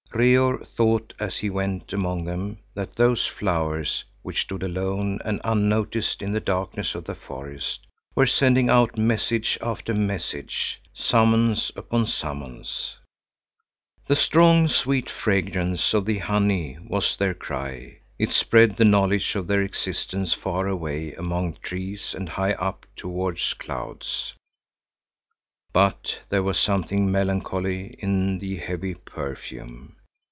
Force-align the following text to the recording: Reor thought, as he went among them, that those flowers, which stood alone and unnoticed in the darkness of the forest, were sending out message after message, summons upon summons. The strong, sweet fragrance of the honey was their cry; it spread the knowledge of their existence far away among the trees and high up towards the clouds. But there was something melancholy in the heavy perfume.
Reor 0.13 0.57
thought, 0.67 1.13
as 1.21 1.37
he 1.37 1.49
went 1.49 1.93
among 1.93 2.25
them, 2.25 2.57
that 2.73 2.97
those 2.97 3.25
flowers, 3.25 4.03
which 4.23 4.41
stood 4.41 4.61
alone 4.61 5.19
and 5.23 5.39
unnoticed 5.45 6.21
in 6.21 6.33
the 6.33 6.41
darkness 6.41 6.95
of 6.95 7.05
the 7.05 7.15
forest, 7.15 7.87
were 8.13 8.25
sending 8.25 8.69
out 8.69 8.97
message 8.97 9.57
after 9.61 9.93
message, 9.93 10.81
summons 10.93 11.71
upon 11.77 12.05
summons. 12.05 12.97
The 14.05 14.17
strong, 14.17 14.67
sweet 14.67 15.09
fragrance 15.09 15.93
of 15.93 16.03
the 16.05 16.17
honey 16.17 16.77
was 16.85 17.15
their 17.15 17.33
cry; 17.33 17.99
it 18.19 18.33
spread 18.33 18.75
the 18.75 18.83
knowledge 18.83 19.35
of 19.37 19.47
their 19.47 19.61
existence 19.61 20.33
far 20.33 20.67
away 20.67 21.13
among 21.13 21.53
the 21.53 21.59
trees 21.59 22.13
and 22.13 22.27
high 22.27 22.53
up 22.55 22.85
towards 22.97 23.51
the 23.51 23.55
clouds. 23.63 24.33
But 25.71 26.17
there 26.27 26.43
was 26.43 26.59
something 26.59 27.09
melancholy 27.09 27.95
in 27.99 28.39
the 28.39 28.57
heavy 28.57 28.95
perfume. 28.95 29.95